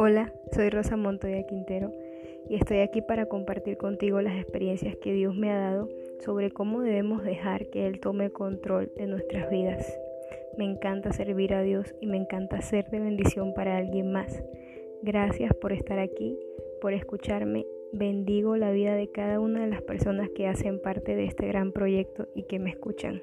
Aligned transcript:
Hola, 0.00 0.32
soy 0.52 0.70
Rosa 0.70 0.96
Montoya 0.96 1.42
Quintero 1.42 1.92
y 2.48 2.54
estoy 2.54 2.78
aquí 2.78 3.02
para 3.02 3.26
compartir 3.26 3.76
contigo 3.76 4.20
las 4.20 4.40
experiencias 4.40 4.94
que 4.94 5.12
Dios 5.12 5.34
me 5.34 5.50
ha 5.50 5.58
dado 5.58 5.88
sobre 6.20 6.52
cómo 6.52 6.82
debemos 6.82 7.24
dejar 7.24 7.66
que 7.66 7.84
Él 7.84 7.98
tome 7.98 8.30
control 8.30 8.92
de 8.96 9.08
nuestras 9.08 9.50
vidas. 9.50 9.84
Me 10.56 10.66
encanta 10.66 11.12
servir 11.12 11.52
a 11.52 11.62
Dios 11.62 11.96
y 12.00 12.06
me 12.06 12.16
encanta 12.16 12.60
ser 12.60 12.88
de 12.90 13.00
bendición 13.00 13.54
para 13.54 13.76
alguien 13.76 14.12
más. 14.12 14.40
Gracias 15.02 15.52
por 15.54 15.72
estar 15.72 15.98
aquí, 15.98 16.38
por 16.80 16.92
escucharme. 16.92 17.66
Bendigo 17.92 18.56
la 18.56 18.70
vida 18.70 18.94
de 18.94 19.10
cada 19.10 19.40
una 19.40 19.62
de 19.62 19.70
las 19.70 19.82
personas 19.82 20.30
que 20.30 20.46
hacen 20.46 20.80
parte 20.80 21.16
de 21.16 21.24
este 21.24 21.48
gran 21.48 21.72
proyecto 21.72 22.28
y 22.36 22.44
que 22.44 22.60
me 22.60 22.70
escuchan. 22.70 23.20